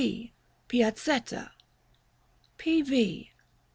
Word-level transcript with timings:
B. 0.03 0.33
Piazzetta. 0.67 1.51
P. 2.57 3.27